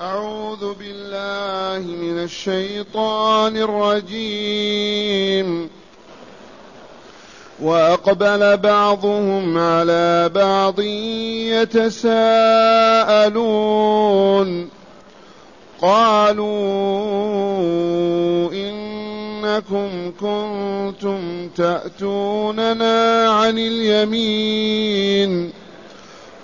أعوذ 0.00 0.74
بالله 0.74 1.86
من 1.86 2.24
الشيطان 2.24 3.56
الرجيم. 3.56 5.70
وأقبل 7.60 8.56
بعضهم 8.56 9.58
على 9.58 10.30
بعض 10.34 10.80
يتساءلون. 11.50 12.10
قالوا 15.82 16.48
إنكم 18.52 20.12
كنتم 20.20 21.48
تأتوننا 21.48 23.30
عن 23.30 23.58
اليمين. 23.58 25.59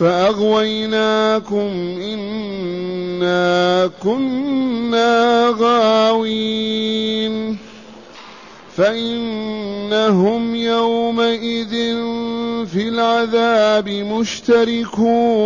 فأغويناكم 0.00 1.70
إنا 2.02 3.90
كنا 4.02 5.54
غاوين 5.58 7.56
فإنهم 8.76 10.54
يومئذ 10.54 11.70
في 12.66 12.88
العذاب 12.88 13.88
مشتركون 13.88 15.40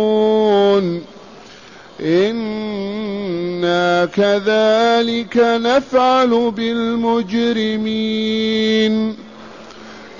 إنا 2.01 4.05
كذلك 4.05 5.37
نفعل 5.37 6.51
بالمجرمين 6.51 7.15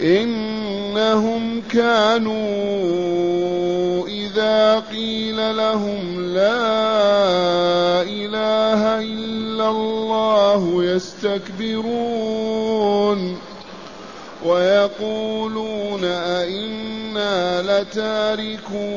إنهم 0.01 1.61
كانوا 1.61 2.35
إذا 4.07 4.79
قيل 4.79 5.57
لهم 5.57 6.33
لا 6.33 8.01
إله 8.01 8.99
إلا 8.99 9.69
الله 9.69 10.83
يستكبرون 10.83 11.85
ويقولون 14.45 16.03
أئنا 16.03 17.61
لتاركو 17.61 18.89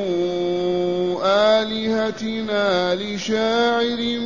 آلهتنا 1.23 2.95
لشاعر 2.95 4.19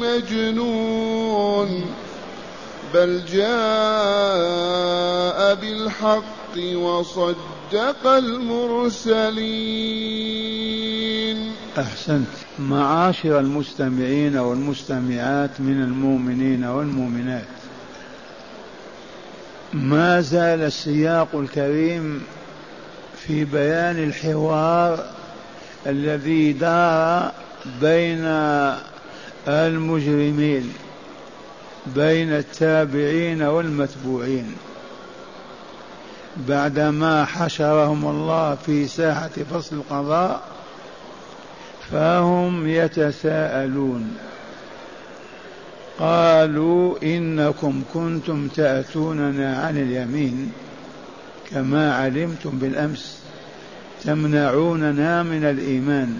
مجنون 0.00 1.84
بل 2.94 3.24
جاء 3.24 3.54
بالحق 5.54 6.56
وصدق 6.74 8.06
المرسلين 8.06 9.42
أحسنت. 11.78 12.26
معاشر 12.58 13.38
المستمعين 13.38 14.36
والمستمعات 14.36 15.50
من 15.60 15.82
المؤمنين 15.82 16.64
والمؤمنات. 16.64 17.44
ما 19.72 20.20
زال 20.20 20.60
السياق 20.62 21.28
الكريم 21.34 22.22
في 23.26 23.44
بيان 23.44 24.04
الحوار 24.04 25.10
الذي 25.86 26.52
دار 26.52 27.32
بين 27.80 28.24
المجرمين. 29.48 30.72
بين 31.86 32.32
التابعين 32.32 33.42
والمتبوعين. 33.42 34.52
بعدما 36.48 37.24
حشرهم 37.24 38.06
الله 38.06 38.54
في 38.54 38.86
ساحة 38.86 39.30
فصل 39.52 39.76
القضاء 39.76 40.42
فهم 41.90 42.68
يتساءلون. 42.68 44.16
قالوا 45.98 46.96
إنكم 47.02 47.82
كنتم 47.94 48.48
تأتوننا 48.48 49.56
عن 49.56 49.78
اليمين 49.78 50.52
كما 51.50 51.94
علمتم 51.94 52.50
بالأمس 52.50 53.18
تمنعوننا 54.04 55.22
من 55.22 55.44
الإيمان 55.44 56.18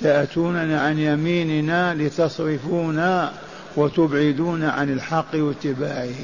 تأتوننا 0.00 0.80
عن 0.80 0.98
يميننا 0.98 1.94
لتصرفونا 1.94 3.32
وتبعدون 3.76 4.64
عن 4.64 4.92
الحق 4.92 5.34
واتباعه. 5.34 6.20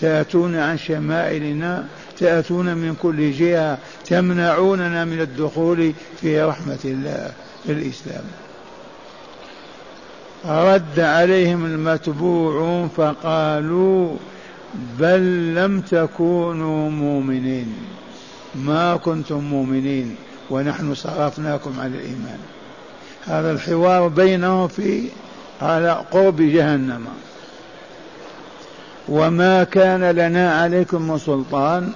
تأتون 0.00 0.56
عن 0.56 0.78
شمائلنا 0.78 1.86
تأتون 2.18 2.74
من 2.74 2.96
كل 3.02 3.32
جهة 3.32 3.78
تمنعوننا 4.06 5.04
من 5.04 5.20
الدخول 5.20 5.92
في 6.20 6.42
رحمة 6.42 6.78
الله 6.84 7.32
في 7.66 7.72
الإسلام. 7.72 8.24
رد 10.44 11.00
عليهم 11.00 11.64
المتبوعون 11.64 12.88
فقالوا 12.88 14.16
بل 14.98 15.54
لم 15.54 15.80
تكونوا 15.80 16.90
مؤمنين. 16.90 17.74
ما 18.54 18.96
كنتم 18.96 19.38
مؤمنين 19.38 20.16
ونحن 20.50 20.94
صرفناكم 20.94 21.80
عن 21.80 21.94
الإيمان. 21.94 22.38
هذا 23.26 23.52
الحوار 23.52 24.08
بينهم 24.08 24.68
في 24.68 25.08
على 25.62 26.00
قرب 26.10 26.36
جهنم. 26.36 27.06
وما 29.08 29.64
كان 29.64 30.10
لنا 30.10 30.60
عليكم 30.60 31.02
من 31.02 31.18
سلطان 31.18 31.92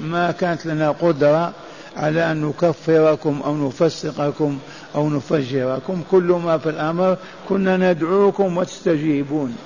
ما 0.00 0.30
كانت 0.30 0.66
لنا 0.66 0.90
قدرة 0.90 1.52
على 1.96 2.32
أن 2.32 2.44
نكفركم 2.44 3.40
أو 3.44 3.68
نفسقكم 3.68 4.58
أو 4.94 5.10
نفجركم. 5.10 6.02
كل 6.10 6.40
ما 6.44 6.58
في 6.58 6.68
الأمر 6.68 7.16
كنا 7.48 7.92
ندعوكم 7.92 8.56
وتستجيبون. 8.56 9.56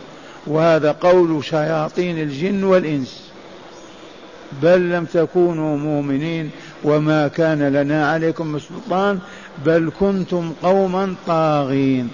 وهذا 0.47 0.93
قول 0.93 1.44
شياطين 1.44 2.19
الجن 2.19 2.64
والإنس. 2.64 3.31
بل 4.62 4.91
لم 4.91 5.04
تكونوا 5.04 5.76
مؤمنين. 5.76 6.50
وما 6.84 7.28
كان 7.28 7.69
لنا 7.69 8.10
عليكم 8.10 8.47
من 8.47 8.60
سلطان 8.60 9.19
بل 9.66 9.93
كنتم 10.00 10.53
قوما 10.62 11.14
طاغين. 11.26 12.10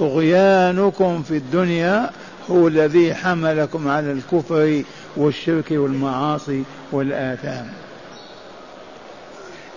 طغيانكم 0.00 1.22
في 1.22 1.36
الدنيا 1.36 2.10
هو 2.50 2.68
الذي 2.68 3.14
حملكم 3.14 3.88
على 3.88 4.12
الكفر 4.12 4.82
والشرك 5.16 5.70
والمعاصي 5.70 6.62
والآثام. 6.92 7.68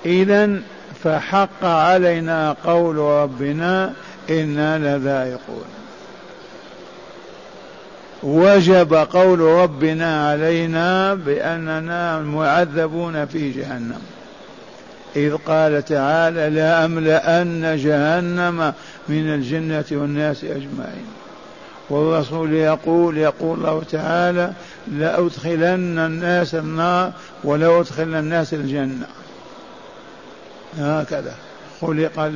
إذا 0.06 0.60
فحق 1.04 1.66
علينا 1.66 2.56
قول 2.66 2.96
ربنا 2.96 3.94
إنا 4.30 4.98
لذائقون. 4.98 5.66
وجب 8.24 8.94
قول 8.94 9.40
ربنا 9.40 10.30
علينا 10.30 11.14
بأننا 11.14 12.20
معذبون 12.20 13.26
في 13.26 13.52
جهنم. 13.52 14.02
إذ 15.16 15.36
قال 15.36 15.86
تعالى 15.86 16.50
لأملأن 16.50 17.78
جهنم 17.78 18.74
من 19.10 19.34
الجنة 19.34 19.86
والناس 19.92 20.44
أجمعين. 20.44 21.06
والرسول 21.90 22.54
يقول 22.54 23.18
يقول 23.18 23.60
الله 23.60 23.84
تعالى 23.92 24.54
لأدخلن 24.92 26.00
الناس 26.00 26.56
النار 26.56 27.12
ولأدخلن 27.44 28.16
الناس 28.16 28.54
الجنة. 28.54 29.08
هكذا. 30.78 31.36
خلق 31.82 32.32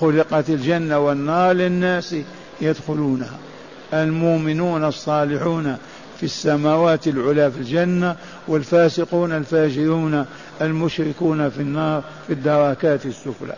خلقت 0.00 0.50
الجنة 0.50 0.98
والنار 0.98 1.52
للناس 1.52 2.16
يدخلونها. 2.60 3.38
المؤمنون 3.92 4.84
الصالحون 4.84 5.76
في 6.16 6.22
السماوات 6.22 7.06
العلى 7.06 7.50
في 7.50 7.58
الجنة 7.58 8.16
والفاسقون 8.48 9.32
الفاجرون 9.32 10.26
المشركون 10.60 11.50
في 11.50 11.60
النار 11.60 12.02
في 12.26 12.32
الدركات 12.32 13.06
السفلى. 13.06 13.54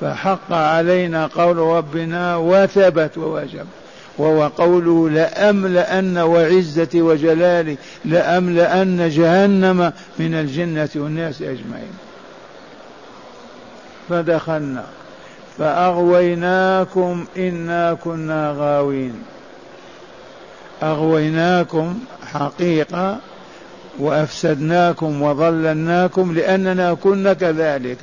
فحق 0.00 0.52
علينا 0.52 1.26
قول 1.26 1.56
ربنا 1.56 2.36
وثبت 2.36 3.18
ووجب 3.18 3.66
وهو 4.18 4.48
قوله 4.48 5.10
لأملأن 5.10 6.18
وعزتي 6.18 7.02
وجلالي 7.02 7.76
لأملأن 8.04 9.08
جهنم 9.08 9.92
من 10.18 10.34
الجنة 10.34 10.88
والناس 10.94 11.42
أجمعين. 11.42 11.92
فدخلنا 14.08 14.84
فأغويناكم 15.58 17.24
إنا 17.36 17.94
كنا 18.04 18.54
غاوين. 18.58 19.22
أغويناكم 20.82 21.98
حقيقة 22.32 23.18
وأفسدناكم 23.98 25.22
وضللناكم 25.22 26.34
لأننا 26.34 26.94
كنا 26.94 27.32
كذلك. 27.32 27.98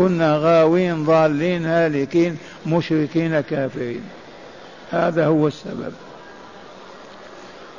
كنا 0.00 0.36
غاوين 0.36 1.04
ضالين 1.04 1.66
هالكين 1.66 2.36
مشركين 2.66 3.40
كافرين. 3.40 4.02
هذا 4.90 5.26
هو 5.26 5.48
السبب. 5.48 5.92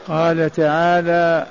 قال 0.07 0.49
تعالى 0.49 1.47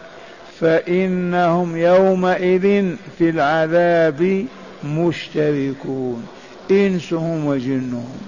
فإنهم 0.60 1.76
يومئذ 1.76 2.94
في 3.18 3.30
العذاب 3.30 4.46
مشتركون 4.84 6.26
إنسهم 6.70 7.46
وجنهم. 7.46 8.18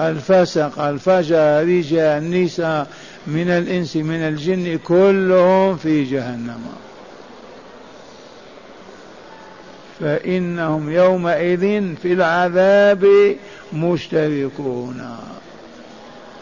الفسق 0.00 0.80
الفجر 0.80 1.62
رجال 1.62 2.30
نساء 2.30 2.86
من 3.26 3.48
الإنس 3.48 3.96
من 3.96 4.20
الجن 4.20 4.78
كلهم 4.78 5.76
في 5.76 6.04
جهنم. 6.04 6.85
فإنهم 10.00 10.90
يومئذ 10.90 11.94
في 12.02 12.12
العذاب 12.12 13.36
مشتركون. 13.72 15.16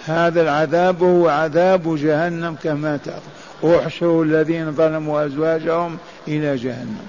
هذا 0.07 0.43
العذاب 0.43 1.03
هو 1.03 1.29
عذاب 1.29 1.97
جهنم 1.97 2.57
كما 2.63 2.97
تعرف. 2.97 3.23
احشروا 3.65 4.25
الذين 4.25 4.73
ظلموا 4.73 5.27
أزواجهم 5.27 5.97
إلى 6.29 6.57
جهنم. 6.57 7.07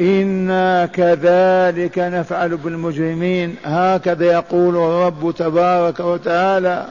إنا 0.00 0.86
كذلك 0.86 1.98
نفعل 1.98 2.56
بالمجرمين. 2.56 3.56
هكذا 3.64 4.24
يقول 4.24 4.76
الرب 4.76 5.34
تبارك 5.38 6.00
وتعالى 6.00 6.86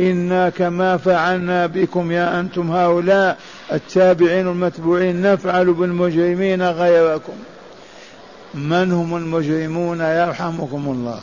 إنا 0.00 0.50
كما 0.50 0.96
فعلنا 0.96 1.66
بكم 1.66 2.12
يا 2.12 2.40
أنتم 2.40 2.70
هؤلاء 2.70 3.38
التابعين 3.72 4.48
المتبوعين 4.48 5.22
نفعل 5.22 5.72
بالمجرمين 5.72 6.62
غيركم. 6.62 7.32
من 8.54 8.92
هم 8.92 9.16
المجرمون؟ 9.16 10.00
يرحمكم 10.00 10.84
الله. 10.88 11.20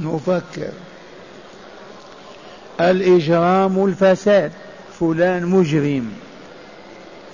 نفكر. 0.00 0.72
الإجرام 2.80 3.84
الفساد. 3.84 4.52
فلان 5.00 5.46
مجرم. 5.46 6.12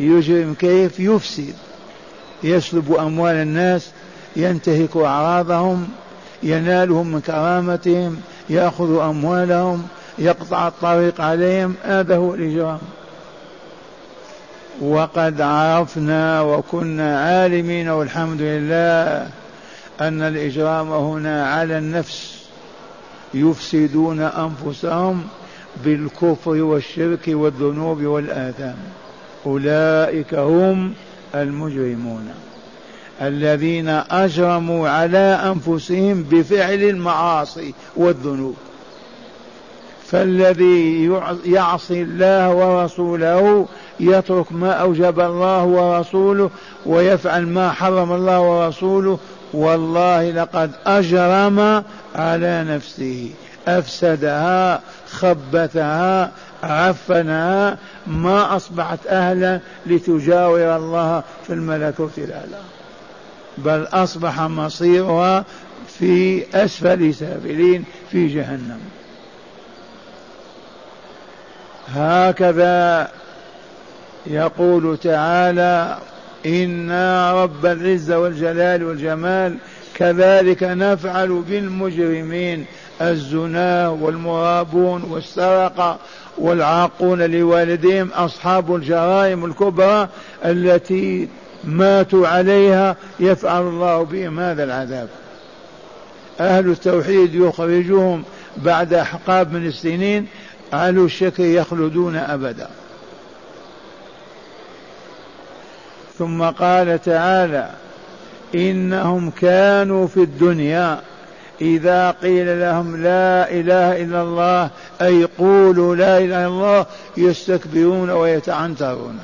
يجرم 0.00 0.54
كيف؟ 0.54 1.00
يفسد. 1.00 1.54
يسلب 2.42 2.92
أموال 2.92 3.34
الناس 3.36 3.90
ينتهك 4.36 4.96
أعراضهم 4.96 5.88
ينالهم 6.42 7.06
من 7.06 7.20
كرامتهم 7.20 8.20
يأخذ 8.50 8.98
أموالهم 8.98 9.88
يقطع 10.18 10.68
الطريق 10.68 11.20
عليهم 11.20 11.74
هذا 11.82 12.16
هو 12.16 12.34
الإجرام. 12.34 12.78
وقد 14.80 15.40
عرفنا 15.40 16.42
وكنا 16.42 17.20
عالمين 17.20 17.88
والحمد 17.88 18.40
لله 18.40 19.28
أن 20.00 20.22
الإجرام 20.22 20.92
هنا 20.92 21.46
على 21.46 21.78
النفس. 21.78 22.46
يفسدون 23.34 24.20
أنفسهم 24.20 25.22
بالكفر 25.84 26.50
والشرك 26.50 27.24
والذنوب 27.28 28.02
والآثام. 28.02 28.76
أولئك 29.46 30.34
هم 30.34 30.94
المجرمون. 31.34 32.28
الذين 33.22 33.88
أجرموا 33.88 34.88
على 34.88 35.54
أنفسهم 35.54 36.22
بفعل 36.22 36.82
المعاصي 36.82 37.74
والذنوب. 37.96 38.56
فالذي 40.06 41.10
يعصي 41.44 42.02
الله 42.02 42.54
ورسوله 42.54 43.66
يترك 44.00 44.52
ما 44.52 44.72
أوجب 44.72 45.20
الله 45.20 45.64
ورسوله 45.64 46.50
ويفعل 46.86 47.46
ما 47.46 47.72
حرم 47.72 48.12
الله 48.12 48.40
ورسوله 48.40 49.18
والله 49.52 50.30
لقد 50.30 50.70
أجرم 50.86 51.82
على 52.14 52.64
نفسه 52.68 53.30
أفسدها 53.68 54.80
خبثها 55.10 56.30
عفنها 56.62 57.78
ما 58.06 58.56
أصبحت 58.56 59.06
أهلا 59.06 59.60
لتجاور 59.86 60.76
الله 60.76 61.22
في 61.46 61.52
الملكوت 61.52 62.18
الأعلى. 62.18 62.75
بل 63.58 63.86
أصبح 63.92 64.40
مصيرها 64.40 65.44
في 65.98 66.44
أسفل 66.54 67.14
سافلين 67.14 67.84
في 68.10 68.26
جهنم. 68.26 68.80
هكذا 71.88 73.08
يقول 74.26 74.98
تعالى 74.98 75.98
إنا 76.46 77.32
رب 77.42 77.66
العزة 77.66 78.18
والجلال 78.18 78.84
والجمال 78.84 79.56
كذلك 79.94 80.62
نفعل 80.62 81.42
بالمجرمين 81.48 82.66
الزنا 83.00 83.88
والمرابون 83.88 85.02
والسرقة 85.02 85.98
والعاقون 86.38 87.22
لوالديهم 87.22 88.10
أصحاب 88.14 88.74
الجرائم 88.74 89.44
الكبرى 89.44 90.08
التي 90.44 91.28
ماتوا 91.66 92.28
عليها 92.28 92.96
يفعل 93.20 93.62
الله 93.62 94.02
بهم 94.02 94.40
هذا 94.40 94.64
العذاب. 94.64 95.08
أهل 96.40 96.70
التوحيد 96.70 97.34
يخرجهم 97.34 98.22
بعد 98.56 98.94
أحقاب 98.94 99.52
من 99.52 99.66
السنين 99.66 100.26
أهل 100.72 100.98
الشك 100.98 101.38
يخلدون 101.38 102.16
أبدا. 102.16 102.68
ثم 106.18 106.42
قال 106.42 107.02
تعالى 107.02 107.70
إنهم 108.54 109.30
كانوا 109.30 110.06
في 110.06 110.16
الدنيا 110.16 111.00
إذا 111.60 112.10
قيل 112.10 112.60
لهم 112.60 113.02
لا 113.02 113.50
إله 113.50 114.02
إلا 114.02 114.22
الله 114.22 114.70
أي 115.02 115.28
قولوا 115.38 115.96
لا 115.96 116.18
إله 116.18 116.24
إلا 116.24 116.46
الله 116.46 116.86
يستكبرون 117.16 118.10
ويتعنترون. 118.10 119.18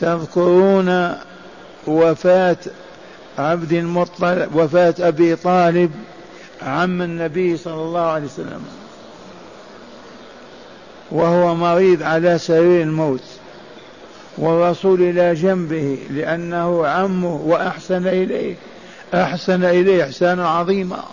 تذكرون 0.00 1.14
وفاة 1.86 2.56
عبد 3.38 3.72
المطلب 3.72 4.54
وفاة 4.54 4.94
أبي 5.00 5.36
طالب 5.36 5.90
عم 6.62 7.02
النبي 7.02 7.56
صلى 7.56 7.82
الله 7.82 8.00
عليه 8.00 8.26
وسلم. 8.26 8.64
وهو 11.10 11.54
مريض 11.54 12.02
على 12.02 12.38
سرير 12.38 12.82
الموت. 12.82 13.24
والرسول 14.38 15.02
إلى 15.02 15.34
جنبه 15.34 15.98
لأنه 16.10 16.86
عمه 16.86 17.34
وأحسن 17.34 18.06
إليه 18.06 18.54
أحسن 19.14 19.64
إليه 19.64 20.04
إحسانا 20.04 20.48
عظيما. 20.48 21.04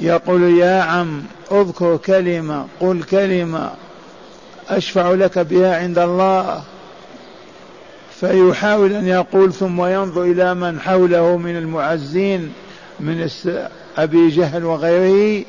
يقول 0.00 0.42
يا 0.42 0.82
عم 0.82 1.22
اذكر 1.52 1.96
كلمة 1.96 2.66
قل 2.80 3.02
كلمة 3.02 3.70
أشفع 4.68 5.10
لك 5.10 5.38
بها 5.38 5.76
عند 5.82 5.98
الله. 5.98 6.62
فيحاول 8.20 8.92
أن 8.92 9.06
يقول 9.06 9.52
ثم 9.52 9.84
ينظر 9.84 10.22
إلى 10.22 10.54
من 10.54 10.80
حوله 10.80 11.36
من 11.36 11.56
المعزين 11.56 12.52
من 13.00 13.30
أبي 13.98 14.28
جهل 14.28 14.64
وغيره. 14.64 15.44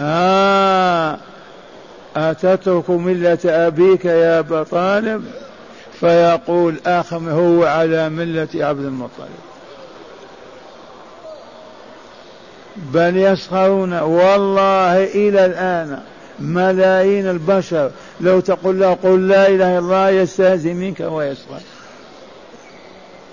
آه 0.00 1.18
أتترك 2.16 2.90
ملة 2.90 3.38
أبيك 3.44 4.04
يا 4.04 4.38
أبا 4.38 4.62
طالب؟ 4.62 5.24
فيقول 6.00 6.74
آخر 6.86 7.16
هو 7.16 7.64
على 7.64 8.08
ملة 8.08 8.48
عبد 8.54 8.84
المطلب. 8.84 9.28
بل 12.76 13.16
يسخرون 13.16 14.00
والله 14.00 15.04
إلى 15.04 15.46
الآن 15.46 16.00
ملايين 16.40 17.30
البشر 17.30 17.90
لو 18.22 18.40
تقول 18.40 18.80
له 18.80 18.94
قل 19.02 19.28
لا 19.28 19.48
إله 19.48 19.54
إلا 19.54 19.78
الله 19.78 20.10
يستهزئ 20.10 20.72
منك 20.72 21.00
ويسخر. 21.00 21.60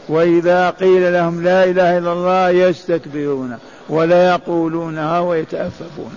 وإذا 0.09 0.69
قيل 0.69 1.13
لهم 1.13 1.43
لا 1.43 1.63
إله 1.63 1.97
إلا 1.97 2.13
الله 2.13 2.49
يستكبرون 2.49 3.57
ولا 3.89 4.29
يقولونها 4.29 5.19
ويتأففون. 5.19 6.15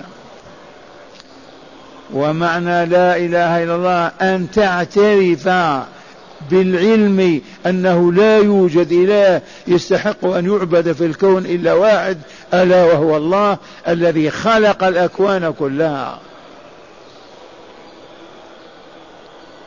ومعنى 2.14 2.86
لا 2.86 3.16
إله 3.16 3.62
إلا 3.64 3.74
الله 3.74 4.06
أن 4.06 4.50
تعترف 4.50 5.48
بالعلم 6.50 7.40
أنه 7.66 8.12
لا 8.12 8.38
يوجد 8.38 8.92
إله 8.92 9.40
يستحق 9.66 10.24
أن 10.24 10.46
يعبد 10.46 10.92
في 10.92 11.06
الكون 11.06 11.46
إلا 11.46 11.72
واحد 11.72 12.18
ألا 12.54 12.84
وهو 12.84 13.16
الله 13.16 13.58
الذي 13.88 14.30
خلق 14.30 14.84
الأكوان 14.84 15.52
كلها. 15.58 16.18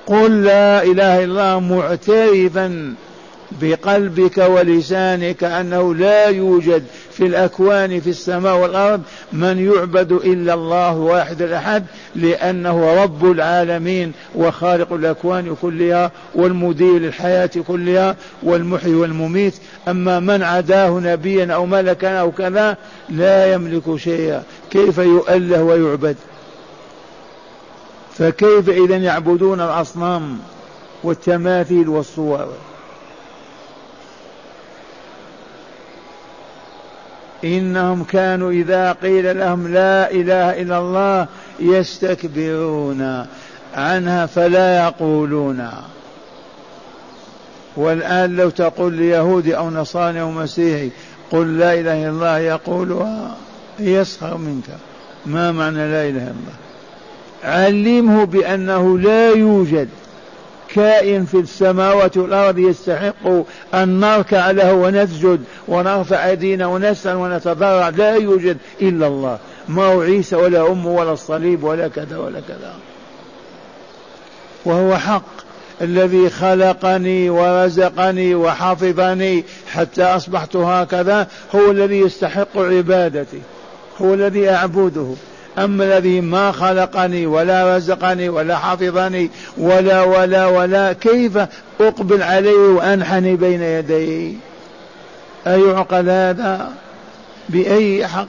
قل 0.07 0.43
لا 0.43 0.83
إله 0.83 1.23
إلا 1.23 1.57
الله 1.57 1.59
معترفا 1.59 2.95
بقلبك 3.61 4.37
ولسانك 4.37 5.43
أنه 5.43 5.95
لا 5.95 6.25
يوجد 6.25 6.83
في 7.11 7.25
الأكوان 7.25 7.99
في 7.99 8.09
السماء 8.09 8.57
والأرض 8.57 9.01
من 9.33 9.71
يعبد 9.71 10.11
إلا 10.11 10.53
الله 10.53 10.97
واحد 10.97 11.41
الأحد 11.41 11.83
لأنه 12.15 13.03
رب 13.03 13.31
العالمين 13.31 14.11
وخالق 14.35 14.93
الأكوان 14.93 15.55
كلها 15.61 16.11
والمدير 16.35 16.97
للحياة 16.99 17.49
كلها 17.67 18.15
والمحيي 18.43 18.95
والمميت. 18.95 19.53
أما 19.87 20.19
من 20.19 20.43
عداه 20.43 20.99
نبيا 20.99 21.53
أو 21.53 21.65
ملكا 21.65 22.19
أو 22.19 22.31
كذا 22.31 22.77
لا 23.09 23.53
يملك 23.53 23.95
شيئا. 23.95 24.43
كيف 24.71 24.97
يؤله 24.97 25.63
ويعبد؟ 25.63 26.15
فكيف 28.17 28.69
إذا 28.69 28.97
يعبدون 28.97 29.61
الأصنام 29.61 30.39
والتماثيل 31.03 31.89
والصور؟ 31.89 32.47
إنهم 37.43 38.03
كانوا 38.03 38.51
إذا 38.51 38.91
قيل 38.91 39.39
لهم 39.39 39.67
لا 39.67 40.11
إله 40.11 40.61
إلا 40.61 40.77
الله 40.77 41.27
يستكبرون 41.59 43.25
عنها 43.75 44.25
فلا 44.25 44.85
يقولون. 44.85 45.69
والآن 47.75 48.35
لو 48.35 48.49
تقول 48.49 48.93
ليهودي 48.93 49.57
أو 49.57 49.69
نصراني 49.69 50.21
أو 50.21 50.31
مسيحي 50.31 50.89
قل 51.31 51.57
لا 51.57 51.73
إله 51.73 52.01
إلا 52.01 52.09
الله 52.09 52.37
يقولها 52.37 53.35
يسخر 53.79 54.37
منك. 54.37 54.65
ما 55.25 55.51
معنى 55.51 55.77
لا 55.77 56.01
إله 56.01 56.09
إلا 56.09 56.19
الله؟ 56.19 56.64
علمه 57.45 58.23
بأنه 58.23 58.99
لا 58.99 59.29
يوجد 59.29 59.89
كائن 60.75 61.25
في 61.25 61.37
السماوات 61.37 62.17
والأرض 62.17 62.59
يستحق 62.59 63.27
أن 63.73 63.99
نركع 63.99 64.51
له 64.51 64.73
ونسجد 64.73 65.43
ونرفع 65.67 66.27
أيدينا 66.29 66.67
ونسأل 66.67 67.15
ونتضرع. 67.15 67.89
لا 67.89 68.15
يوجد 68.15 68.57
إلا 68.81 69.07
الله. 69.07 69.37
ما 69.67 69.85
هو 69.85 70.01
عيسى 70.01 70.35
ولا 70.35 70.71
أمه 70.71 70.91
ولا 70.91 71.13
الصليب 71.13 71.63
ولا 71.63 71.87
كذا 71.87 72.17
ولا 72.17 72.39
كذا. 72.47 72.73
وهو 74.65 74.97
حق. 74.97 75.45
الذي 75.81 76.29
خلقني 76.29 77.29
ورزقني 77.29 78.35
وحفظني 78.35 79.43
حتى 79.73 80.03
أصبحت 80.03 80.55
هكذا 80.55 81.27
هو 81.55 81.71
الذي 81.71 81.99
يستحق 81.99 82.57
عبادتي. 82.57 83.41
هو 84.01 84.13
الذي 84.13 84.49
أعبده. 84.49 85.07
أما 85.57 85.83
الذي 85.83 86.21
ما 86.21 86.51
خلقني 86.51 87.25
ولا 87.27 87.77
رزقني 87.77 88.29
ولا 88.29 88.57
حفظني 88.57 89.29
ولا 89.57 90.01
ولا 90.01 90.47
ولا 90.47 90.93
كيف 90.93 91.37
أقبل 91.81 92.23
عليه 92.23 92.57
وأنحني 92.57 93.35
بين 93.35 93.61
يديه؟ 93.61 94.33
أيعقل 95.47 96.09
هذا 96.09 96.71
بأي 97.49 98.07
حق؟ 98.07 98.27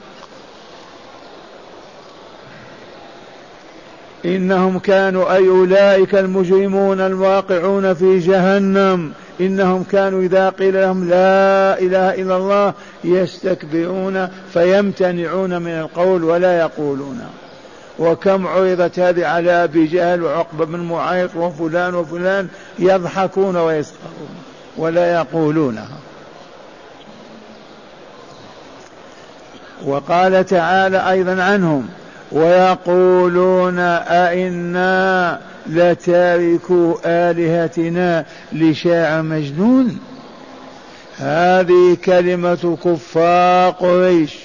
إنهم 4.25 4.79
كانوا 4.79 5.35
أي 5.35 5.47
أولئك 5.47 6.15
المجرمون 6.15 6.99
الواقعون 6.99 7.93
في 7.93 8.19
جهنم. 8.19 9.11
إنهم 9.41 9.83
كانوا 9.83 10.21
إذا 10.21 10.49
قيل 10.49 10.81
لهم 10.81 11.09
لا 11.09 11.79
إله 11.79 12.21
إلا 12.21 12.37
الله 12.37 12.73
يستكبرون 13.03 14.27
فيمتنعون 14.53 15.61
من 15.61 15.71
القول 15.71 16.23
ولا 16.23 16.59
يقولون. 16.59 17.21
وكم 17.99 18.47
عرضت 18.47 18.99
هذه 18.99 19.25
على 19.25 19.63
أبي 19.63 19.85
جهل 19.85 20.23
وعقبة 20.23 20.65
بن 20.65 20.79
معيط 20.79 21.35
وفلان 21.35 21.95
وفلان 21.95 22.47
يضحكون 22.79 23.55
ويسخرون 23.55 24.35
ولا 24.77 25.13
يقولونها 25.13 25.97
وقال 29.85 30.45
تعالى 30.45 31.09
أيضا 31.11 31.43
عنهم 31.43 31.89
ويقولون 32.31 33.79
أئنا 33.79 35.39
لتاركوا 35.69 36.95
آلهتنا 37.05 38.25
لشاع 38.53 39.21
مجنون. 39.21 39.99
هذه 41.17 41.97
كلمة 42.05 42.77
كفار 42.83 43.71
قريش 43.71 44.35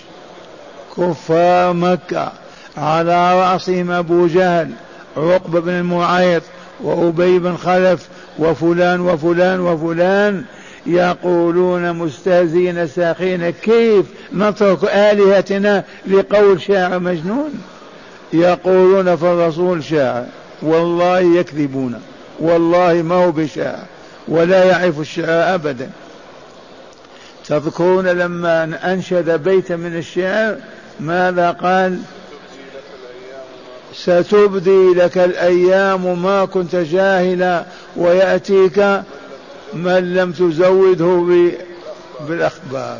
كفار 0.97 1.73
مكة 1.73 2.33
على 2.77 3.41
رأسهم 3.41 3.91
أبو 3.91 4.27
جهل 4.27 4.71
عقبة 5.17 5.61
بن 5.61 5.73
المعيط 5.73 6.43
وأبي 6.81 7.39
بن 7.39 7.57
خلف 7.57 8.09
وفلان 8.39 9.01
وفلان 9.01 9.61
وفلان. 9.61 10.45
يقولون 10.87 11.93
مستهزئين 11.93 12.87
ساخين 12.87 13.51
كيف 13.51 14.07
نترك 14.35 14.85
آلهتنا 14.85 15.85
لقول 16.07 16.61
شاعر 16.61 16.99
مجنون؟ 16.99 17.53
يقولون 18.33 19.17
فالرسول 19.17 19.85
شاعر 19.85 20.27
والله 20.62 21.21
يكذبون. 21.21 22.03
والله 22.41 22.93
ما 22.93 23.15
هو 23.15 23.31
بشاعر 23.31 23.85
ولا 24.29 24.65
يعرف 24.65 25.01
الشعر 25.01 25.55
أبدا. 25.55 25.91
تذكرون 27.49 28.07
لما 28.07 28.79
أنشد 28.93 29.31
بيتا 29.31 29.77
من 29.77 29.97
الشعر 29.97 30.57
ماذا 31.01 31.51
قال؟ 31.51 31.99
ستبدي 33.95 34.95
لك 34.95 35.19
الأيام 35.19 36.23
ما 36.23 36.45
كنت 36.45 36.77
جاهلا 36.77 37.65
ويأتيك 37.97 38.79
من 39.75 40.15
لم 40.15 40.33
تزوده 40.33 41.25
بالأخبار. 42.29 42.99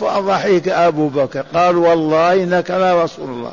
فضحك 0.00 0.68
أبو 0.68 1.08
بكر. 1.08 1.44
قال 1.54 1.76
والله 1.76 2.42
إنك 2.42 2.70
لا 2.70 3.04
رسول 3.04 3.28
الله. 3.28 3.52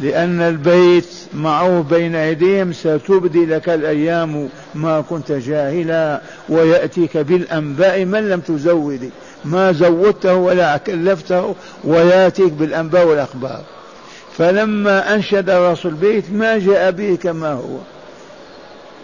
لأن 0.00 0.40
البيت 0.40 1.08
معه 1.34 1.82
بين 1.90 2.14
أيديهم 2.14 2.72
ستبدي 2.72 3.46
لك 3.46 3.68
الأيام 3.68 4.48
ما 4.74 5.00
كنت 5.00 5.32
جاهلا 5.32 6.20
ويأتيك 6.48 7.16
بالأنباء 7.16 8.04
من 8.04 8.28
لم 8.28 8.40
تزود. 8.40 9.10
ما 9.44 9.72
زودته 9.72 10.34
ولا 10.34 10.76
كلفته 10.76 11.54
ويأتيك 11.84 12.52
بالأنباء 12.52 13.06
والأخبار. 13.06 13.62
فلما 14.36 15.14
أنشد 15.14 15.50
الرسول 15.50 15.94
بيت 15.94 16.24
ما 16.32 16.58
جاء 16.58 16.90
به 16.90 17.18
كما 17.22 17.52
هو. 17.52 17.78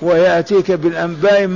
ويأتيك 0.02 0.72
بالأنباء 0.72 1.46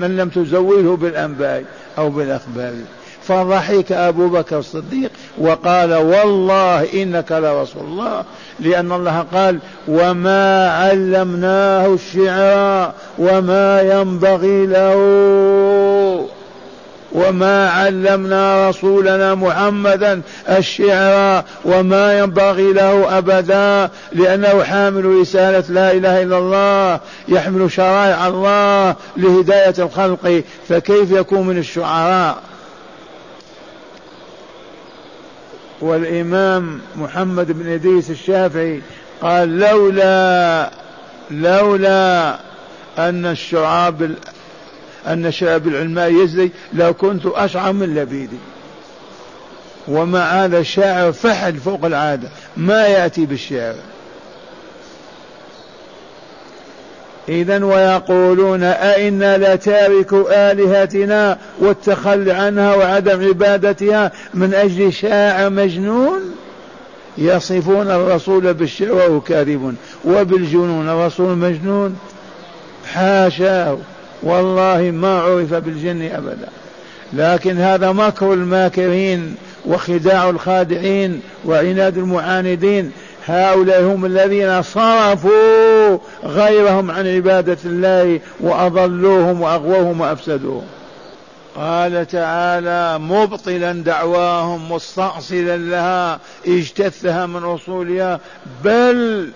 من 0.00 0.16
لم 0.16 0.28
تزوده 0.28 0.90
بالأنباء 0.90 1.64
أو 1.98 2.10
بالأخبار. 2.10 2.72
فضحك 3.22 3.92
أبو 3.92 4.28
بكر 4.28 4.58
الصديق 4.58 5.10
وقال 5.38 5.94
والله 5.94 7.02
إنك 7.02 7.32
لرسول 7.32 7.82
الله 7.82 8.24
لأن 8.60 8.92
الله 8.92 9.26
قال 9.34 9.58
وما 9.88 10.70
علمناه 10.70 11.86
الشعر 11.94 12.92
وما 13.18 13.82
ينبغي 13.82 14.66
له 14.66 14.96
وما 17.12 17.70
علمنا 17.70 18.68
رسولنا 18.68 19.34
محمدا 19.34 20.20
الشعر 20.48 21.44
وما 21.64 22.18
ينبغي 22.18 22.72
له 22.72 23.18
أبدا 23.18 23.90
لأنه 24.12 24.62
حامل 24.62 25.04
رسالة 25.04 25.64
لا 25.68 25.92
إله 25.92 26.22
إلا 26.22 26.38
الله 26.38 27.00
يحمل 27.28 27.70
شرائع 27.70 28.26
الله 28.26 28.96
لهداية 29.16 29.74
الخلق 29.78 30.42
فكيف 30.68 31.10
يكون 31.10 31.46
من 31.46 31.58
الشعراء؟ 31.58 32.36
والإمام 35.80 36.80
محمد 36.96 37.52
بن 37.52 37.72
إدريس 37.72 38.10
الشافعي 38.10 38.82
قال 39.20 39.58
لولا 39.58 40.70
لولا 41.30 42.38
أن 42.98 43.26
الشعاب 43.26 44.14
أن 45.06 45.32
شعب 45.32 45.68
العلماء 45.68 46.12
يزري 46.12 46.50
لكنت 46.72 47.26
أشعر 47.26 47.72
من 47.72 47.94
لبيدي. 47.94 48.38
ومع 49.88 50.44
هذا 50.44 50.58
الشاعر 50.58 51.12
فحل 51.12 51.56
فوق 51.56 51.84
العادة 51.84 52.28
ما 52.56 52.86
يأتي 52.86 53.26
بالشعر 53.26 53.74
إذا 57.30 57.64
ويقولون 57.64 58.62
أئنا 58.62 59.54
لتارك 59.54 60.12
آلهتنا 60.30 61.38
والتخلي 61.58 62.32
عنها 62.32 62.74
وعدم 62.74 63.28
عبادتها 63.28 64.12
من 64.34 64.54
أجل 64.54 64.92
شاعر 64.92 65.50
مجنون؟ 65.50 66.20
يصفون 67.18 67.90
الرسول 67.90 68.54
بالشعر 68.54 68.92
وهو 68.92 69.20
كاذب 69.20 69.74
وبالجنون 70.04 70.88
الرسول 70.88 71.38
مجنون؟ 71.38 71.98
حاشاه 72.92 73.78
والله 74.22 74.90
ما 74.94 75.20
عرف 75.20 75.54
بالجن 75.54 76.02
أبدا. 76.02 76.48
لكن 77.12 77.56
هذا 77.56 77.92
مكر 77.92 78.32
الماكرين 78.32 79.34
وخداع 79.66 80.30
الخادعين 80.30 81.20
وعناد 81.44 81.98
المعاندين 81.98 82.92
هؤلاء 83.26 83.82
هم 83.82 84.04
الذين 84.04 84.62
صرفوا 84.62 85.98
غيرهم 86.24 86.90
عن 86.90 87.06
عبادة 87.06 87.58
الله 87.64 88.20
وأضلوهم 88.40 89.40
وأغووهم 89.40 90.00
وأفسدوهم. 90.00 90.66
قال 91.56 92.06
تعالى 92.06 92.98
مبطلا 92.98 93.72
دعواهم 93.72 94.72
مستأصلا 94.72 95.56
لها 95.56 96.18
اجتثها 96.46 97.26
من 97.26 97.44
أصولها. 97.44 98.20
بل 98.64 99.30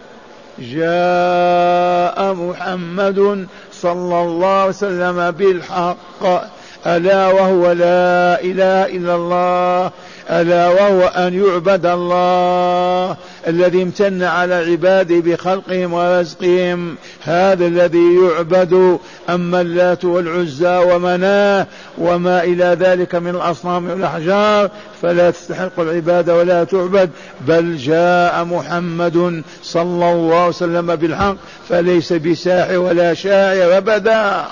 جاء 0.58 2.34
محمد 2.34 3.46
صلى 3.72 4.22
الله 4.22 4.46
عليه 4.46 4.68
وسلم 4.68 5.30
بالحق. 5.30 6.44
ألا 6.86 7.26
وهو 7.26 7.72
لا 7.72 8.40
إله 8.40 8.86
إلا 8.96 9.14
الله 9.14 9.90
ألا 10.30 10.68
وهو 10.68 11.06
أن 11.06 11.44
يعبد 11.44 11.86
الله. 11.86 13.16
الذي 13.48 13.82
امتن 13.82 14.22
على 14.22 14.54
عباده 14.54 15.20
بخلقهم 15.20 15.92
ورزقهم 15.92 16.96
هذا 17.22 17.66
الذي 17.66 18.14
يعبد. 18.24 18.98
أما 19.30 19.60
اللات 19.60 20.04
والعزى 20.04 20.76
ومناه 20.76 21.66
وما 21.98 22.44
إلى 22.44 22.76
ذلك 22.80 23.14
من 23.14 23.30
الأصنام 23.30 23.90
والأحجار 23.90 24.70
فلا 25.02 25.30
تستحق 25.30 25.80
العبادة 25.80 26.36
ولا 26.36 26.64
تعبد. 26.64 27.10
بل 27.40 27.76
جاء 27.76 28.44
محمد 28.44 29.42
صلى 29.62 30.12
الله 30.12 30.34
عليه 30.34 30.48
وسلم 30.48 30.96
بالحق 30.96 31.36
فليس 31.68 32.12
بساحر 32.12 32.78
ولا 32.78 33.14
شاعر 33.14 33.76
أبدا. 33.76 34.44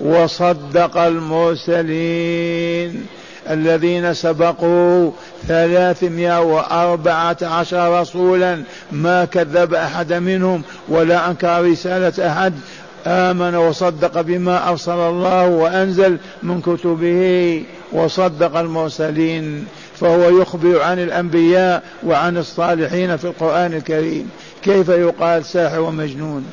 وصدق 0.00 0.96
المرسلين. 0.96 2.38
الذين 3.50 4.14
سبقوا 4.14 5.10
ثلاثمائة 5.48 6.40
وأربعة 6.42 7.36
عشر 7.42 8.00
رسولا 8.00 8.62
ما 8.92 9.24
كذب 9.24 9.74
أحد 9.74 10.12
منهم 10.12 10.62
ولا 10.88 11.30
أنكر 11.30 11.64
رسالة 11.64 12.32
أحد 12.32 12.54
آمن 13.06 13.54
وصدق 13.54 14.20
بما 14.20 14.68
أرسل 14.68 14.92
الله 14.92 15.46
وأنزل 15.46 16.18
من 16.42 16.60
كتبه 16.60 17.62
وصدق 17.92 18.56
المرسلين. 18.56 19.66
فهو 20.00 20.40
يخبر 20.40 20.82
عن 20.82 20.98
الأنبياء 20.98 21.82
وعن 22.06 22.36
الصالحين 22.36 23.16
في 23.16 23.24
القرآن 23.24 23.74
الكريم. 23.74 24.30
كيف 24.62 24.88
يقال 24.88 25.44
ساحر 25.44 25.80
ومجنون؟ 25.80 26.44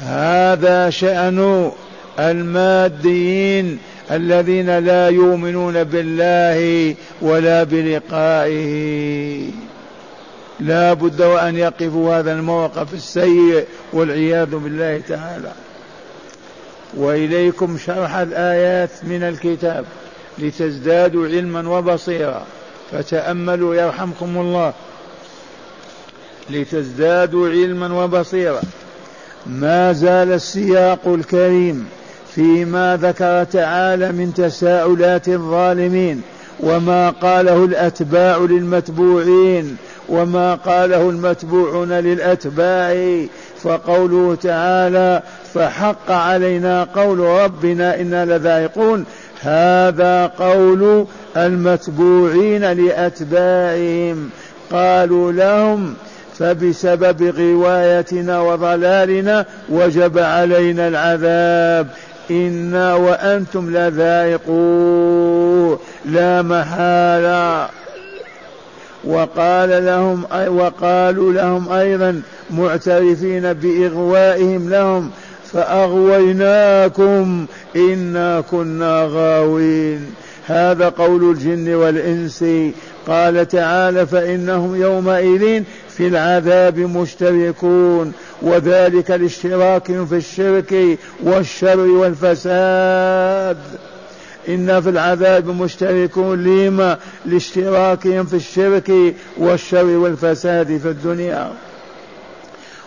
هذا 0.00 0.90
شأن 0.90 1.70
الماديين 2.18 3.78
الذين 4.10 4.78
لا 4.78 5.08
يؤمنون 5.08 5.84
بالله 5.84 6.94
ولا 7.22 7.62
بلقائه. 7.62 9.50
لا 10.60 10.92
بد 10.92 11.22
وأن 11.22 11.56
يقفوا 11.56 12.18
هذا 12.18 12.32
الموقف 12.32 12.94
السيء 12.94 13.64
والعياذ 13.92 14.56
بالله 14.56 15.00
تعالى. 15.08 15.52
وإليكم 16.94 17.78
شرح 17.78 18.16
الآيات 18.16 18.90
من 19.02 19.22
الكتاب 19.22 19.84
لتزدادوا 20.38 21.28
علما 21.28 21.68
وبصيرا. 21.68 22.46
فتأملوا 22.92 23.74
يرحمكم 23.74 24.36
الله. 24.36 24.72
لتزدادوا 26.50 27.48
علما 27.48 28.04
وبصيرا. 28.04 28.60
ما 29.46 29.92
زال 29.92 30.32
السياق 30.32 31.08
الكريم. 31.08 31.88
فيما 32.34 32.98
ذكر 33.02 33.44
تعالى 33.44 34.12
من 34.12 34.34
تساؤلات 34.34 35.28
الظالمين 35.28 36.22
وما 36.60 37.10
قاله 37.10 37.64
الأتباع 37.64 38.36
للمتبوعين 38.36 39.76
وما 40.08 40.54
قاله 40.54 41.10
المتبوعون 41.10 41.92
للأتباع 41.92 43.16
فقوله 43.62 44.34
تعالى 44.34 45.22
فحق 45.54 46.10
علينا 46.10 46.84
قول 46.84 47.18
ربنا 47.18 48.00
إنا 48.00 48.24
لذائقون. 48.24 49.04
هذا 49.42 50.26
قول 50.26 51.06
المتبوعين 51.36 52.72
لأتباعهم. 52.72 54.30
قالوا 54.72 55.32
لهم 55.32 55.94
فبسبب 56.38 57.22
غوايتنا 57.38 58.40
وضلالنا 58.40 59.46
وجب 59.68 60.18
علينا 60.18 60.88
العذاب. 60.88 61.86
إنا 62.32 62.94
وأنتم 62.94 63.76
لذائقون 63.76 65.78
لا 66.04 66.42
محالة 66.42 67.68
وقال 69.04 69.86
لهم 69.86 70.24
وقالوا 70.48 71.32
لهم 71.32 71.72
أيضا 71.72 72.22
معترفين 72.50 73.52
بإغوائهم 73.52 74.70
لهم 74.70 75.10
فأغويناكم 75.52 77.46
إنا 77.76 78.40
كنا 78.50 79.08
غاوين. 79.12 80.14
هذا 80.46 80.88
قول 80.88 81.30
الجن 81.30 81.74
والإنس. 81.74 82.44
قال 83.06 83.48
تعالى 83.48 84.06
فإنهم 84.06 84.82
يومئذ 84.82 85.62
في 85.96 86.06
العذاب 86.08 86.78
مشتركون 86.78 88.12
وذلك 88.42 89.10
لاشتراكهم 89.10 90.06
في 90.06 90.16
الشرك 90.16 90.98
والشر 91.22 91.78
والفساد. 91.78 93.58
إنا 94.48 94.80
في 94.80 94.88
العذاب 94.88 95.46
مشتركون 95.46 96.44
لما؟ 96.44 96.98
لاشتراكهم 97.26 98.24
في 98.24 98.36
الشرك 98.36 98.92
والشر 99.36 99.84
والفساد 99.84 100.66
في 100.66 100.88
الدنيا. 100.88 101.52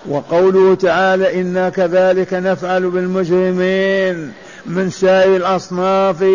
وقوله 0.10 0.76
تعالى 0.76 1.42
إنا 1.42 1.70
كذلك 1.70 2.34
نفعل 2.34 2.90
بالمجرمين 2.90 4.32
من 4.66 4.90
سائر 4.90 5.36
الأصناف 5.36 6.26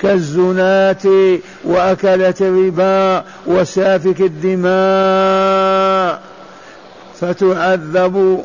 كالزناة 0.00 1.38
وأكلة 1.64 2.34
الربا 2.40 3.24
وسافك 3.46 4.20
الدماء. 4.20 5.85
فتعذب 7.20 8.44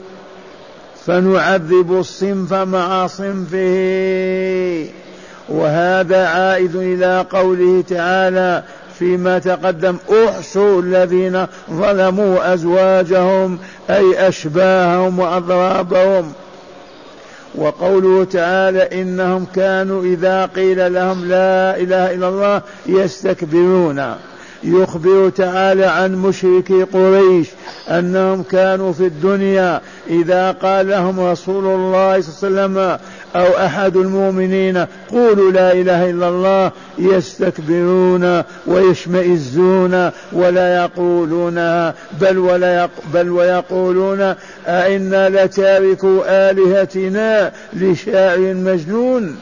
فنعذب 1.06 2.00
الصنف 2.00 2.54
مع 2.54 3.08
صنفه. 3.08 4.86
وهذا 5.50 6.28
عائد 6.28 6.76
إلى 6.76 7.26
قوله 7.32 7.84
تعالى 7.90 8.64
فيما 9.00 9.40
تقدم 9.40 9.98
أحصوا 10.28 10.82
الذين 10.82 11.48
ظلموا 11.72 12.54
أزواجهم 12.54 13.60
أي 13.90 14.28
أشباههم 14.28 15.20
وأضرابهم. 15.20 16.34
وقوله 17.56 18.24
تعالى 18.24 19.02
إنهم 19.02 19.46
كانوا 19.56 20.04
إذا 20.04 20.46
قيل 20.46 20.94
لهم 20.94 21.26
لا 21.26 21.78
إله 21.78 22.14
إلا 22.14 22.30
الله 22.30 22.62
يستكبرون. 22.86 24.16
يخبر 24.64 25.30
تعالى 25.30 25.86
عن 25.86 26.16
مشركي 26.16 26.84
قريش 26.84 27.48
أنهم 27.90 28.44
كانوا 28.44 28.94
في 28.94 29.06
الدنيا 29.06 29.82
إذا 30.10 30.52
قال 30.52 30.88
لهم 30.88 31.20
رسول 31.20 31.66
الله 31.66 32.22
صلى 32.22 32.48
الله 32.50 32.62
عليه 32.62 32.72
وسلم 32.72 32.98
أو 33.36 33.66
أحد 33.66 33.98
المؤمنين 33.98 34.86
قولوا 35.12 35.52
لا 35.52 35.72
إله 35.74 36.10
إلا 36.10 36.30
الله 36.30 36.72
يستكبرون 37.00 38.44
ويشمئزون 38.68 40.10
ولا 40.34 40.76
يقولونها 40.76 41.94
بل 42.22 42.38
ولا 42.38 42.84
يق 42.84 42.90
بل 43.14 43.30
ويقولون 43.30 44.36
أئنا 44.68 45.30
لتاركوا 45.30 46.22
آلهتنا 46.52 47.52
لشاعر 47.74 48.54
مجنون 48.54 49.36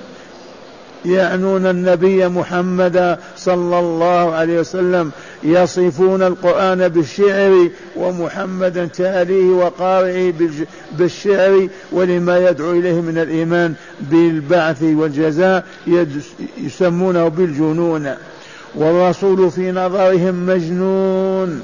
يعنون 1.06 1.66
النبي 1.66 2.28
محمد 2.28 3.18
صلى 3.38 3.80
الله 3.80 4.34
عليه 4.34 4.60
وسلم 4.60 5.12
يصفون 5.44 6.24
القرآن 6.24 6.88
بالشعر 6.88 7.70
ومحمدا 7.96 8.86
تأليه 8.86 9.50
وقارئه 9.50 10.34
بالشعر 10.92 11.68
ولما 11.92 12.50
يدعو 12.50 12.72
إليه 12.72 13.02
من 13.02 13.18
الإيمان 13.18 13.74
بالبعث 14.02 14.84
والجزاء 14.84 15.66
يسمونه 16.58 17.28
بالجنون. 17.28 18.16
والرسول 18.76 19.52
في 19.52 19.72
نظرهم 19.72 20.46
مجنون. 20.46 21.62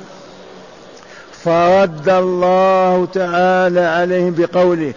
فرد 1.43 2.09
الله 2.09 3.07
تعالى 3.13 3.79
عليهم 3.79 4.35
بقوله 4.37 4.93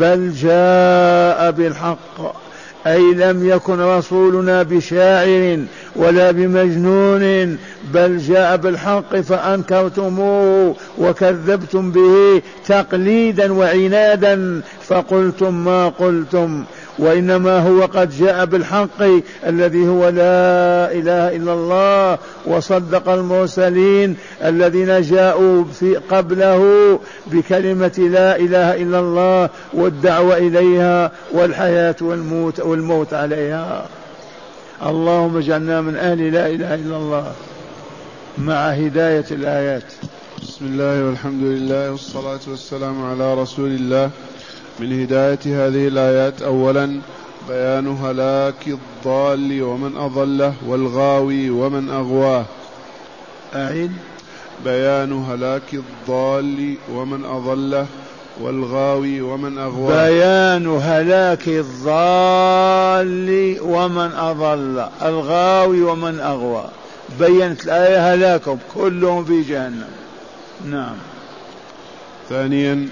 بل 0.00 0.32
جاء 0.32 1.50
بالحق 1.50 2.47
أي 2.86 3.14
لم 3.14 3.48
يكن 3.48 3.80
رسولنا 3.80 4.62
بشاعر 4.62 5.58
ولا 5.96 6.30
بمجنون 6.30 7.56
بل 7.94 8.18
جاء 8.18 8.56
بالحق 8.56 9.16
فأنكرتموه 9.16 10.76
وكذبتم 10.98 11.90
به 11.90 12.42
تقليدا 12.66 13.52
وعنادا 13.52 14.60
فقلتم 14.88 15.64
ما 15.64 15.88
قلتم. 15.88 16.64
وإنما 16.98 17.58
هو 17.68 17.82
قد 17.82 18.10
جاء 18.18 18.44
بالحق 18.44 19.02
الذي 19.46 19.88
هو 19.88 20.08
لا 20.08 20.92
إله 20.92 21.36
إلا 21.36 21.52
الله 21.52 22.18
وصدق 22.46 23.08
المرسلين 23.08 24.16
الذين 24.44 25.02
جاءوا 25.02 25.64
في 25.64 25.96
قبله 25.96 26.62
بكلمة 27.26 28.08
لا 28.12 28.36
إله 28.36 28.82
إلا 28.82 29.00
الله 29.00 29.50
والدعوة 29.72 30.36
إليها 30.36 31.12
والحياة 31.32 31.96
والموت 32.00 32.60
والموت 32.60 33.14
عليها. 33.14 33.86
اللهم 34.86 35.36
اجعلنا 35.36 35.80
من 35.80 35.96
أهل 35.96 36.32
لا 36.32 36.46
إله 36.46 36.74
إلا 36.74 36.96
الله 36.96 37.32
مع 38.38 38.68
هداية 38.70 39.24
الآيات. 39.30 39.92
بسم 40.42 40.64
الله 40.64 41.04
والحمد 41.04 41.42
لله 41.42 41.90
والصلاة 41.90 42.40
والسلام 42.48 43.04
على 43.04 43.34
رسول 43.34 43.70
الله. 43.70 44.10
من 44.80 45.02
هداية 45.02 45.38
هذه 45.46 45.88
الآيات 45.88 46.42
أولا 46.42 47.00
بيان 47.48 47.86
هلاك 47.86 48.66
الضال 48.66 49.62
ومن 49.62 49.96
أضله 49.96 50.54
والغاوي 50.66 51.50
ومن 51.50 51.90
أغواه. 51.90 52.44
أعيد. 53.54 53.92
بيان 54.64 55.12
هلاك 55.12 55.74
الضال 55.74 56.74
ومن 56.92 57.24
أضله 57.24 57.86
والغاوي 58.40 59.20
ومن 59.20 59.58
أغواه. 59.58 60.08
بيان 60.08 60.66
هلاك 60.66 61.48
الضال 61.48 63.56
ومن 63.62 64.12
أضل 64.12 64.86
الغاوي 65.02 65.82
ومن 65.82 66.20
أغوى 66.20 66.64
بينت 67.20 67.64
الآية 67.64 68.14
هلاكهم 68.14 68.58
كلهم 68.74 69.24
في 69.24 69.42
جهنم. 69.42 69.90
نعم. 70.64 70.96
ثانيا 72.28 72.88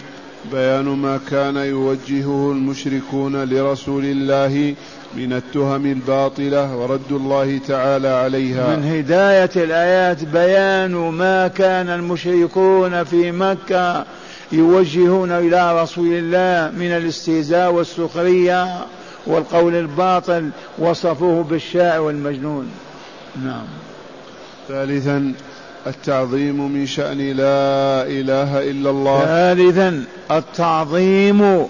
بيان 0.53 0.85
ما 0.85 1.21
كان 1.31 1.57
يوجهه 1.57 2.53
المشركون 2.53 3.45
لرسول 3.45 4.05
الله 4.05 4.75
من 5.17 5.33
التهم 5.33 5.87
الباطلة 5.87 6.77
ورد 6.77 7.13
الله 7.13 7.59
تعالى 7.69 8.09
عليها. 8.09 8.77
من 8.77 8.85
هداية 8.85 9.51
الآيات 9.57 10.25
بيان 10.25 10.93
ما 10.93 11.49
كان 11.49 11.89
المشركون 11.89 13.05
في 13.05 13.33
مكة 13.33 14.05
يوجهون 14.53 15.31
إلى 15.31 15.83
رسول 15.83 16.13
الله 16.13 16.79
من 16.79 16.91
الاستهزاء 16.91 17.73
والسخرية 17.73 18.87
والقول 19.27 19.75
الباطل 19.75 20.51
وصفوه 20.79 21.45
بالشاعر 21.45 22.01
والمجنون. 22.01 22.71
نعم. 23.45 23.67
ثالثا 24.69 25.33
التعظيم 25.87 26.73
من 26.73 26.87
شأن 26.87 27.19
لا 27.19 28.03
إله 28.03 28.71
إلا 28.71 28.91
الله. 28.91 29.25
ثالثا 29.25 30.05
التعظيم 30.31 31.67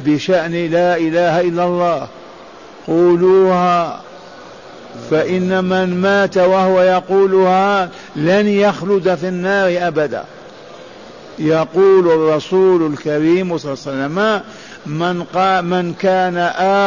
بشأن 0.00 0.52
لا 0.52 0.96
إله 0.96 1.40
إلا 1.40 1.64
الله. 1.64 2.08
قولوها 2.86 4.00
فإن 5.10 5.64
من 5.64 6.00
مات 6.00 6.38
وهو 6.38 6.82
يقولها 6.82 7.90
لن 8.16 8.46
يخلد 8.48 9.14
في 9.14 9.28
النار 9.28 9.88
أبدا. 9.88 10.24
يقول 11.38 12.08
الرسول 12.08 12.92
الكريم 12.92 13.58
صلى 13.58 13.72
الله 13.72 13.84
عليه 13.86 13.92
وسلم 13.92 14.42
من, 14.86 15.24
من 15.70 15.94
كان 15.94 16.36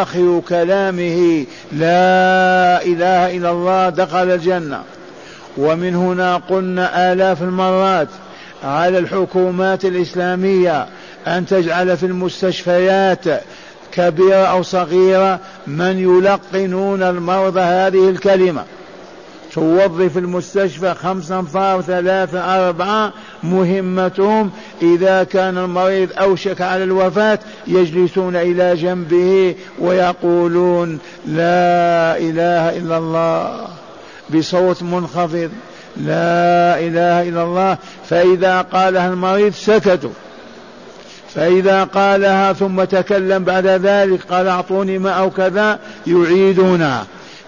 آخر 0.01 0.41
كلامه 0.49 1.45
لا 1.71 2.85
إله 2.85 3.37
إلا 3.37 3.51
الله 3.51 3.89
دخل 3.89 4.29
الجنة. 4.29 4.81
ومن 5.57 5.95
هنا 5.95 6.37
قلنا 6.37 7.13
آلاف 7.13 7.41
المرات 7.41 8.07
على 8.63 8.97
الحكومات 8.97 9.85
الإسلامية 9.85 10.87
أن 11.27 11.45
تجعل 11.45 11.97
في 11.97 12.05
المستشفيات 12.05 13.25
كبيرة 13.91 14.35
أو 14.35 14.63
صغيرة 14.63 15.39
من 15.67 15.97
يلقنون 15.97 17.03
المرضى 17.03 17.59
هذه 17.59 18.09
الكلمة. 18.09 18.63
توظف 19.53 20.17
المستشفى 20.17 20.93
خمسة 20.93 21.39
أنفار 21.39 21.81
ثلاثة 21.81 22.67
أربعة 22.67 23.13
مهمتهم. 23.43 24.51
إذا 24.81 25.23
كان 25.23 25.57
المريض 25.57 26.09
أوشك 26.17 26.61
على 26.61 26.83
الوفاة 26.83 27.39
يجلسون 27.67 28.35
إلى 28.35 28.75
جنبه 28.75 29.55
ويقولون 29.79 30.99
لا 31.27 32.17
إله 32.17 32.77
إلا 32.77 32.97
الله. 32.97 33.67
بصوت 34.35 34.83
منخفض. 34.83 35.49
لا 35.97 36.79
إله 36.79 37.29
إلا 37.29 37.43
الله. 37.43 37.77
فإذا 38.09 38.61
قالها 38.61 39.07
المريض 39.09 39.53
سكتوا. 39.53 40.09
فإذا 41.35 41.83
قالها 41.83 42.53
ثم 42.53 42.83
تكلم 42.83 43.43
بعد 43.43 43.67
ذلك 43.67 44.19
قال 44.29 44.47
أعطوني 44.47 44.97
ماء 44.97 45.19
أو 45.19 45.29
كذا 45.29 45.79
يعيدونها 46.07 47.05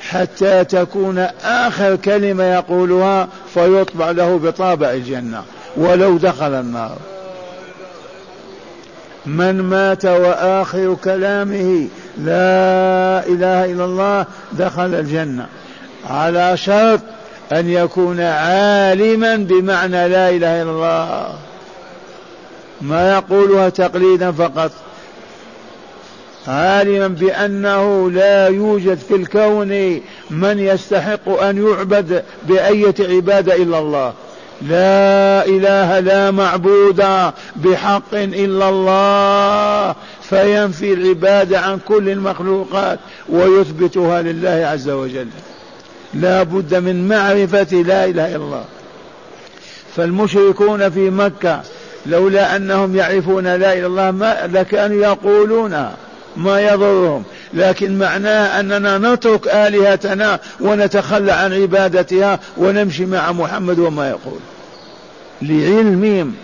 حتى 0.10 0.64
تكون 0.64 1.28
آخر 1.44 1.96
كلمة 1.96 2.44
يقولها 2.44 3.28
فيطبع 3.54 4.12
له 4.12 4.38
بطابع 4.38 4.92
الجنة. 4.92 5.44
ولو 5.78 6.18
دخل 6.18 6.54
النار. 6.54 6.98
من 9.26 9.62
مات 9.62 10.06
وآخر 10.06 10.98
كلامه 11.04 11.88
لا 12.18 13.26
إله 13.28 13.66
إلا 13.66 13.86
الله 13.86 14.26
دخل 14.52 14.96
الجنة. 14.96 15.46
على 16.10 16.58
شرط 16.58 17.00
أن 17.52 17.70
يكون 17.70 18.20
عالما 18.20 19.36
بمعنى 19.36 20.08
لا 20.08 20.30
إله 20.30 20.62
إلا 20.62 20.72
الله. 20.72 21.34
ما 22.82 23.14
يقولها 23.14 23.70
تقليدا 23.70 24.32
فقط. 24.32 24.72
عالما 26.48 27.08
بأنه 27.08 28.12
لا 28.12 28.48
يوجد 28.48 28.98
في 28.98 29.16
الكون 29.16 30.02
من 30.30 30.60
يستحق 30.60 31.30
أن 31.30 31.68
يعبد 31.68 32.24
بأية 32.48 32.96
عبادة 33.00 33.56
إلا 33.56 33.80
الله. 33.80 34.14
لا 34.62 35.46
إله 35.46 36.00
لا 36.00 36.32
معبود 36.32 37.04
بحق 37.56 38.14
إلا 38.14 38.70
الله. 38.70 39.96
فينفي 40.30 40.94
العبادة 40.94 41.60
عن 41.60 41.80
كل 41.88 42.10
المخلوقات 42.10 43.00
ويثبتها 43.30 44.22
لله 44.22 44.68
عز 44.68 44.90
وجل. 44.90 45.28
لا 46.14 46.44
بد 46.44 46.76
من 46.76 47.08
معرفة 47.08 47.76
لا 47.76 48.06
إله 48.06 48.28
إلا 48.28 48.36
الله. 48.36 48.66
فالمشركون 49.96 50.90
في 50.90 51.10
مكة 51.10 51.62
لولا 52.06 52.56
أنهم 52.56 52.96
يعرفون 52.96 53.44
لا 53.44 53.56
إله 53.56 53.74
إلا 53.74 53.88
الله 53.88 54.12
ما 54.12 54.48
لكانوا 54.54 55.02
يقولون 55.02 55.92
ما 56.38 56.62
يضرهم. 56.62 57.24
لكن 57.54 58.00
معناه 58.00 58.60
أننا 58.60 58.98
نترك 58.98 59.48
آلهتنا 59.48 60.40
ونتخلى 60.60 61.32
عن 61.32 61.62
عبادتها 61.62 62.40
ونمشي 62.58 63.06
مع 63.06 63.32
محمد 63.32 63.80
وما 63.80 64.10
يقول. 64.10 64.40
لعلمهم. 65.42 66.36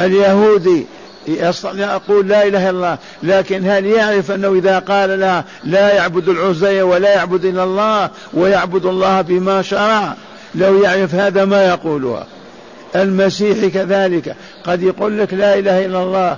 اليهودي 0.00 0.86
يقول 1.28 2.28
لا 2.28 2.46
إله 2.46 2.70
إلا 2.70 2.70
الله 2.70 2.98
لكن 3.22 3.70
هل 3.70 3.86
يعرف 3.86 4.30
أنه 4.30 4.52
إذا 4.52 4.78
قال 4.78 5.20
لها 5.20 5.44
لا 5.64 5.94
يعبد 5.94 6.28
العزي 6.28 6.82
ولا 6.82 7.14
يعبد 7.14 7.44
إلا 7.44 7.64
الله 7.64 8.10
ويعبد 8.34 8.86
الله 8.86 9.20
بما 9.20 9.62
شرع؟ 9.62 10.14
لو 10.54 10.82
يعرف 10.82 11.14
هذا 11.14 11.44
ما 11.44 11.66
يقولها. 11.66 12.26
المسيح 12.96 13.66
كذلك 13.74 14.36
قد 14.64 14.82
يقول 14.82 15.18
لك 15.18 15.34
لا 15.34 15.58
إله 15.58 15.86
إلا 15.86 16.02
الله 16.02 16.36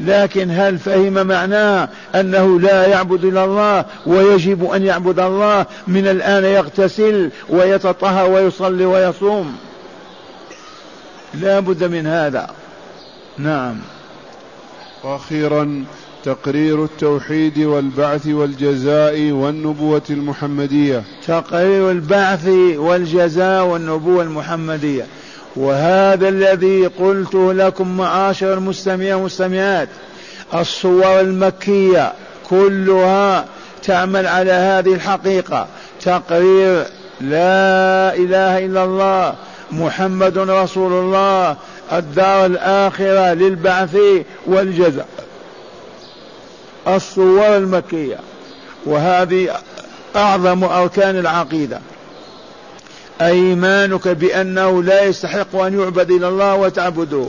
لكن 0.00 0.50
هل 0.50 0.78
فهم 0.78 1.26
معناه 1.26 1.88
أنه 2.14 2.60
لا 2.60 2.86
يعبد 2.86 3.24
إلا 3.24 3.44
الله 3.44 3.84
ويجب 4.06 4.70
أن 4.70 4.86
يعبد 4.86 5.20
الله؟ 5.20 5.66
من 5.86 6.08
الآن 6.08 6.44
يغتسل 6.44 7.30
ويتطهر 7.48 8.30
ويصلي 8.30 8.84
ويصوم. 8.84 9.56
لا 11.34 11.60
بد 11.60 11.84
من 11.84 12.06
هذا. 12.06 12.50
نعم. 13.38 13.76
وأخيرا 15.04 15.84
تقرير 16.24 16.84
التوحيد 16.84 17.58
والبعث 17.58 18.26
والجزاء 18.26 19.30
والنبوة 19.30 20.02
المحمدية. 20.10 21.02
تقرير 21.26 21.90
البعث 21.90 22.48
والجزاء 22.76 23.64
والنبوة 23.64 24.22
المحمدية. 24.22 25.06
وهذا 25.56 26.28
الذي 26.28 26.86
قلت 26.86 27.34
لكم 27.34 27.96
معاشر 27.96 28.54
المستمعين 28.54 29.14
والمستمعات 29.14 29.88
الصور 30.54 31.20
المكية 31.20 32.12
كلها 32.50 33.44
تعمل 33.82 34.26
على 34.26 34.52
هذه 34.52 34.94
الحقيقة. 34.94 35.66
تقرير 36.04 36.84
لا 37.20 38.14
إله 38.14 38.66
إلا 38.66 38.84
الله 38.84 39.34
محمد 39.72 40.38
رسول 40.38 40.92
الله 40.92 41.56
الدار 41.92 42.46
الآخرة 42.46 43.32
للبعث 43.34 43.96
والجزاء. 44.46 45.08
الصور 46.88 47.56
المكية. 47.56 48.16
وهذه 48.86 49.56
أعظم 50.16 50.64
أركان 50.64 51.18
العقيدة. 51.18 51.80
أيمانك 53.20 54.08
بأنه 54.08 54.82
لا 54.82 55.04
يستحق 55.04 55.56
أن 55.56 55.80
يعبد 55.80 56.10
إلى 56.10 56.28
الله 56.28 56.54
وتعبده. 56.54 57.28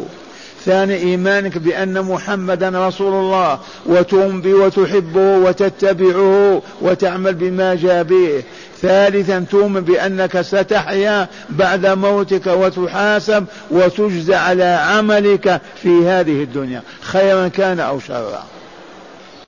ثاني 0.66 0.96
إيمانك 0.96 1.58
بأن 1.58 2.02
محمدا 2.02 2.88
رسول 2.88 3.14
الله 3.14 3.60
وتؤمن 3.86 4.42
به 4.42 4.54
وتحبه 4.54 5.38
وتتبعه 5.38 6.62
وتعمل 6.82 7.34
بما 7.34 7.76
جاء 7.76 8.04
به. 8.04 8.44
ثالثا 8.82 9.46
تؤمن 9.52 9.82
بأنك 9.82 10.42
ستحيا 10.42 11.28
بعد 11.50 11.86
موتك 11.86 12.48
وتحاسب 12.48 13.46
وتجزى 13.72 14.36
على 14.36 14.64
عملك 14.64 15.62
في 15.82 16.08
هذه 16.08 16.44
الدنيا 16.44 16.82
خيرا 17.02 17.48
كان 17.48 17.80
أو 17.80 18.00
شرا. 18.00 18.44